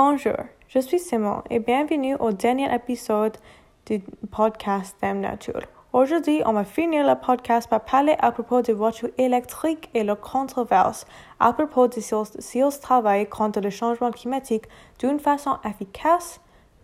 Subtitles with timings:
[0.00, 0.36] Bonjour,
[0.68, 3.36] je suis Simon et bienvenue au dernier épisode
[3.84, 3.98] du
[4.30, 5.62] podcast Thème Nature.
[5.92, 10.20] Aujourd'hui, on va finir le podcast par parler à propos des voitures électriques et leur
[10.20, 11.04] controverse
[11.40, 14.66] à propos de si elles travaillent contre le changement climatique
[15.00, 16.40] d'une façon efficace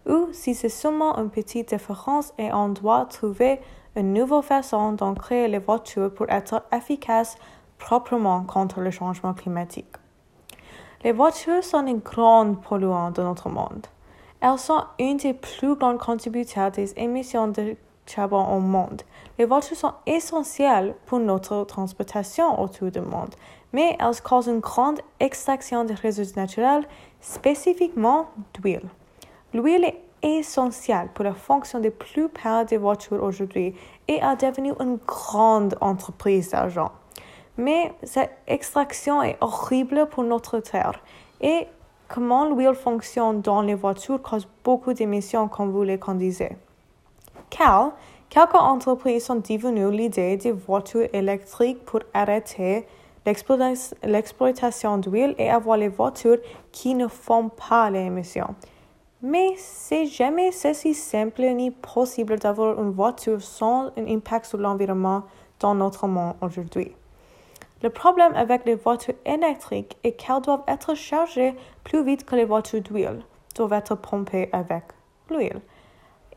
[0.06, 3.60] ou si c'est seulement une petite différence et on doit trouver
[3.94, 7.36] une nouvelle façon d'en créer les voitures pour être efficaces
[7.78, 9.94] proprement contre le changement climatique.
[11.04, 13.86] Les voitures sont une grande polluante de notre monde.
[14.40, 19.02] Elles sont une des plus grandes contributeurs des émissions de charbon au monde.
[19.38, 23.34] Les voitures sont essentielles pour notre transportation autour du monde,
[23.74, 26.88] mais elles causent une grande extraction de ressources naturelles,
[27.20, 28.88] spécifiquement d'huile.
[29.52, 33.74] L'huile est essentielle pour la fonction de la plupart des voitures aujourd'hui
[34.08, 36.92] et est devenue une grande entreprise d'argent.
[37.56, 41.00] Mais cette extraction est horrible pour notre terre
[41.40, 41.66] et
[42.08, 46.56] comment l'huile fonctionne dans les voitures cause beaucoup d'émissions comme vous le conduisez.
[47.50, 47.92] Car
[48.28, 52.86] quelques entreprises sont devenues l'idée des voitures électriques pour arrêter
[53.24, 56.38] l'exploitation d'huile et avoir les voitures
[56.72, 58.54] qui ne font pas les émissions.
[59.22, 65.22] Mais c'est jamais si simple ni possible d'avoir une voiture sans un impact sur l'environnement
[65.60, 66.94] dans notre monde aujourd'hui.
[67.84, 71.54] Le problème avec les voitures électriques est qu'elles doivent être chargées
[71.84, 73.20] plus vite que les voitures d'huile,
[73.54, 74.84] doivent être pompées avec
[75.28, 75.60] l'huile.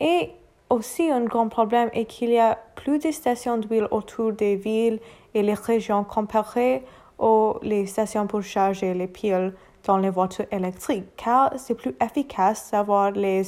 [0.02, 0.31] Et
[0.70, 5.00] aussi, un grand problème est qu'il y a plus de stations d'huile autour des villes
[5.34, 6.84] et les régions comparées
[7.17, 9.54] aux les stations pour charger les piles
[9.86, 13.44] dans les voitures électriques, car c'est plus efficace d'avoir les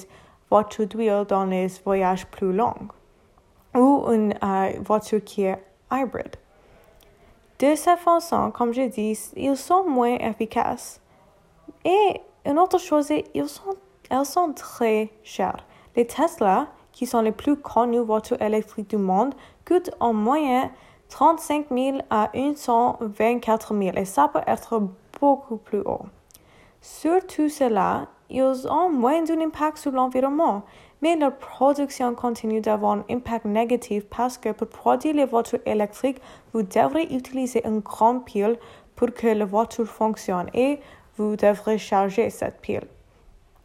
[0.49, 2.87] voitures d'huile dans les voyages plus longs
[3.75, 6.37] ou une euh, voiture qui est hybride.
[7.59, 11.01] De cette façon, comme je dis, ils sont moins efficaces.
[11.83, 13.75] Et une autre chose, ils sont,
[14.09, 15.65] elles sont très chères.
[15.95, 19.35] Les Tesla, qui sont les plus connues voitures électriques du monde,
[19.67, 20.69] coûtent en moyenne
[21.09, 24.81] 35 000 à 124 000 et ça peut être
[25.19, 26.05] beaucoup plus haut.
[26.79, 30.63] Sur tout cela, ils ont moins d'un impact sur l'environnement,
[31.01, 36.21] mais leur production continue d'avoir un impact négatif parce que pour produire les voitures électriques,
[36.53, 38.57] vous devrez utiliser une grande pile
[38.95, 40.79] pour que la voiture fonctionne et
[41.17, 42.87] vous devrez charger cette pile.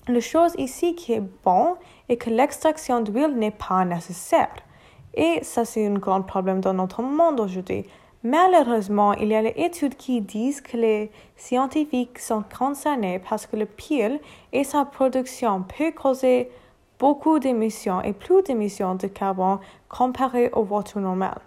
[0.06, 1.76] La chose ici qui est bon
[2.08, 4.54] est que l'extraction d'huile n'est pas nécessaire.
[5.14, 7.86] Et ça, c'est un grand problème dans notre monde aujourd'hui.
[8.26, 13.54] Malheureusement, il y a des études qui disent que les scientifiques sont concernés parce que
[13.54, 14.18] le pile
[14.50, 16.50] et sa production peut causer
[16.98, 19.58] beaucoup d'émissions et plus d'émissions de carbone
[19.90, 21.42] comparé aux voitures normales.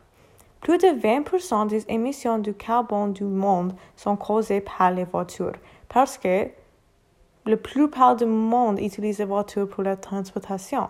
[0.61, 5.57] Plus de 20% des émissions de carbone du monde sont causées par les voitures
[5.89, 6.47] parce que
[7.47, 10.89] la plupart du monde utilise les voitures pour la transportation.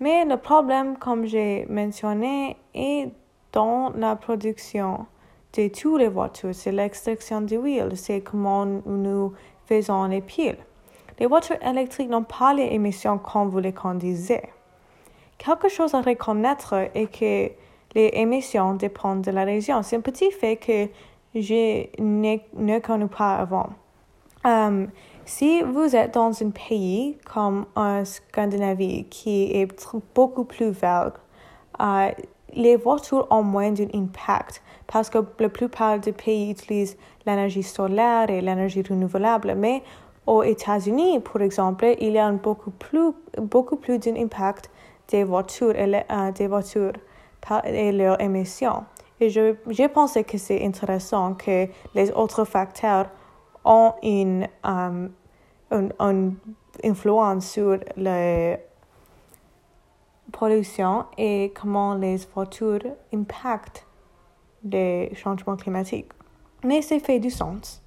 [0.00, 3.12] Mais le problème, comme j'ai mentionné, est
[3.52, 5.06] dans la production
[5.54, 9.32] de toutes les voitures, c'est l'extraction d'huile, c'est comment nous
[9.66, 10.58] faisons les piles.
[11.18, 14.42] Les voitures électriques n'ont pas les émissions comme vous les conduisez.
[15.38, 17.52] Quelque chose à reconnaître est que
[17.94, 19.82] les émissions dépendent de la région.
[19.82, 20.88] C'est un petit fait que
[21.34, 23.70] je ne connais pas avant.
[24.44, 24.88] Um,
[25.24, 29.68] si vous êtes dans un pays comme en Scandinavie qui est
[30.14, 31.12] beaucoup plus vert,
[31.78, 32.10] uh,
[32.54, 36.96] les voitures ont moins d'un impact parce que la plupart des pays utilisent
[37.26, 39.54] l'énergie solaire et l'énergie renouvelable.
[39.56, 39.82] Mais
[40.26, 44.70] aux États-Unis, par exemple, il y a beaucoup plus, beaucoup plus d'un impact
[45.08, 46.92] des voitures et, euh, des voitures
[47.64, 48.84] et leurs émissions.
[49.20, 53.06] Et je, je pensais que c'est intéressant que les autres facteurs
[53.64, 55.10] ont une, um,
[55.70, 56.34] une,
[56.84, 58.56] influence sur le
[60.32, 62.80] pollution et comment les voitures
[63.14, 63.86] impactent
[64.64, 66.10] les changements climatiques.
[66.64, 67.82] Mais c'est fait du sens.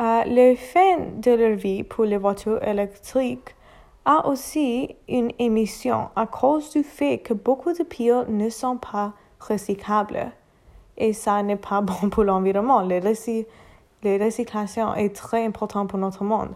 [0.00, 3.54] Euh, le fin de leur vie pour les voitures électriques
[4.04, 9.12] a aussi une émission à cause du fait que beaucoup de piles ne sont pas
[9.40, 10.32] recyclables.
[10.96, 12.80] Et ça n'est pas bon pour l'environnement.
[12.82, 13.46] Les, recy
[14.02, 16.50] les recyclations est très important pour notre monde.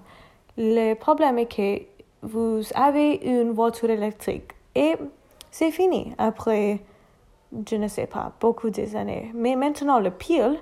[0.56, 1.82] Le problème est que
[2.22, 4.96] vous avez une voiture électrique et
[5.50, 6.80] c'est fini après,
[7.68, 9.30] je ne sais pas, beaucoup des années.
[9.34, 10.58] Mais maintenant, le pile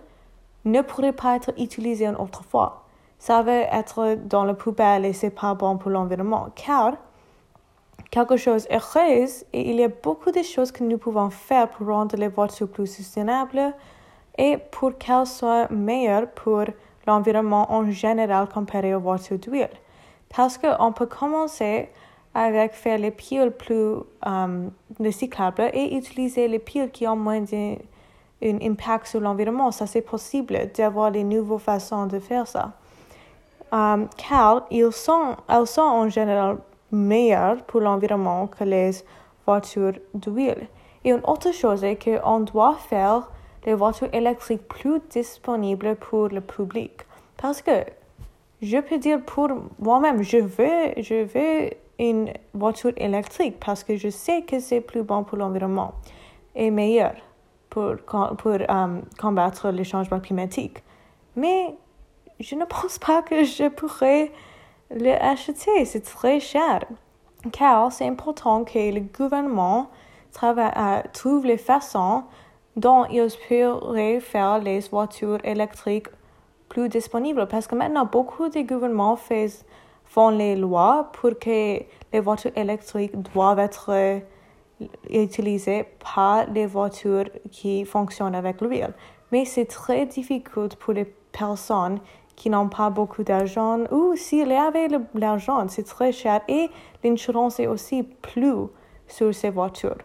[0.65, 2.85] ne pourrait pas être utilisé une autre fois.
[3.19, 6.95] Ça va être dans la poubelle et c'est pas bon pour l'environnement car
[8.11, 11.69] quelque chose est heureuse et il y a beaucoup de choses que nous pouvons faire
[11.71, 13.75] pour rendre les voitures plus sustainables
[14.37, 16.65] et pour qu'elles soient meilleures pour
[17.07, 19.71] l'environnement en général comparé aux voitures d'huile.
[20.35, 21.91] Parce qu'on peut commencer
[22.35, 23.97] avec faire les piles plus
[24.27, 24.69] euh,
[24.99, 27.77] recyclables et utiliser les piles qui ont moins d'un
[28.43, 29.71] impact sur l'environnement.
[29.71, 32.73] Ça, c'est possible d'avoir des nouvelles façons de faire ça.
[33.73, 36.59] Euh, car ils sont, elles sont en général
[36.91, 38.91] meilleures pour l'environnement que les
[39.47, 40.69] voitures d'huile.
[41.05, 43.31] Et une autre chose est qu'on doit faire
[43.65, 46.93] les voitures électriques plus disponibles pour le public.
[47.37, 47.85] Parce que
[48.61, 54.09] je peux dire pour moi-même, je veux, je veux une voiture électrique parce que je
[54.09, 55.93] sais que c'est plus bon pour l'environnement
[56.55, 57.15] et meilleur
[57.71, 57.97] pour,
[58.39, 60.83] pour euh, combattre les changements climatiques.
[61.37, 61.75] Mais
[62.41, 64.31] je ne pense pas que je pourrais
[64.91, 65.85] l'acheter.
[65.85, 66.85] C'est très cher.
[67.51, 69.89] Car c'est important que le gouvernement
[70.43, 72.25] euh, trouve les façons
[72.77, 76.09] dont ils pourraient faire les voitures électriques
[76.69, 77.47] plus disponibles.
[77.49, 79.47] Parce que maintenant, beaucoup de gouvernements font
[80.31, 81.83] les lois pour que
[82.13, 84.21] les voitures électriques doivent être
[85.11, 88.95] utilisées par les voitures qui fonctionnent avec l'huile.
[89.31, 90.43] Mais c'est très difficile
[90.79, 91.99] pour les personnes
[92.37, 96.71] qui n'ont pas beaucoup d'argent ou s'il y avait l'argent, c'est très cher et
[97.05, 98.67] l'insurance est aussi plus
[99.07, 99.99] sur ces voitures.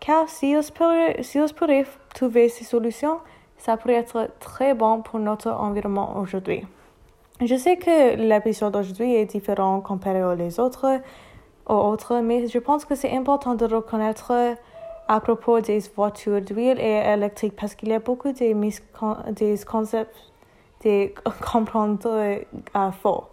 [0.00, 3.18] Car si on pourrait trouver ces solutions,
[3.58, 6.64] ça pourrait être très bon pour notre environnement aujourd'hui.
[7.40, 11.00] Je sais que l'épisode d'aujourd'hui est différent comparé aux autres,
[11.68, 14.32] aux autres, mais je pense que c'est important de reconnaître
[15.06, 20.16] à propos des voitures d'huile et électriques parce qu'il y a beaucoup de des concepts
[20.84, 21.12] de
[21.52, 23.24] comprendre euh, faux.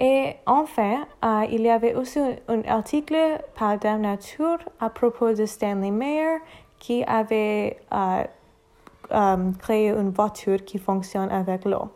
[0.00, 3.14] Et enfin, euh, il y avait aussi un, article
[3.54, 6.38] par Dame Nature à propos de Stanley Mayer
[6.80, 11.88] qui avait euh, créé une voiture qui fonctionne avec l'eau.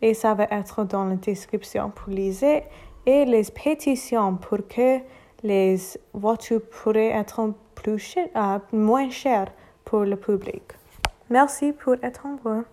[0.00, 2.62] Et ça va être dans la description pour lire
[3.06, 4.98] et les pétitions pour que
[5.42, 5.76] les
[6.12, 8.18] voitures pourraient être plus
[8.72, 9.52] moins chères
[9.84, 10.62] pour le public.
[11.30, 12.64] Merci pour attendre.